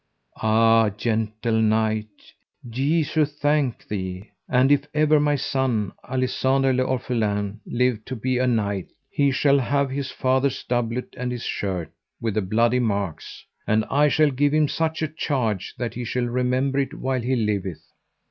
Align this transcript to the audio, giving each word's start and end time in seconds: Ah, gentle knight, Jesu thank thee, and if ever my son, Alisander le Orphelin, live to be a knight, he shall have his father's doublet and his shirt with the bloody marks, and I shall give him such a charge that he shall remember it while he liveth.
Ah, 0.41 0.89
gentle 0.89 1.61
knight, 1.61 2.33
Jesu 2.67 3.23
thank 3.23 3.87
thee, 3.87 4.31
and 4.49 4.71
if 4.71 4.87
ever 4.95 5.19
my 5.19 5.35
son, 5.35 5.91
Alisander 6.03 6.75
le 6.75 6.83
Orphelin, 6.83 7.59
live 7.67 8.03
to 8.05 8.15
be 8.15 8.39
a 8.39 8.47
knight, 8.47 8.87
he 9.11 9.29
shall 9.29 9.59
have 9.59 9.91
his 9.91 10.09
father's 10.09 10.63
doublet 10.63 11.13
and 11.19 11.31
his 11.31 11.43
shirt 11.43 11.91
with 12.19 12.33
the 12.33 12.41
bloody 12.41 12.79
marks, 12.79 13.45
and 13.67 13.85
I 13.91 14.07
shall 14.07 14.31
give 14.31 14.55
him 14.55 14.67
such 14.67 15.03
a 15.03 15.07
charge 15.07 15.75
that 15.77 15.93
he 15.93 16.03
shall 16.03 16.25
remember 16.25 16.79
it 16.79 16.95
while 16.95 17.21
he 17.21 17.35
liveth. 17.35 17.85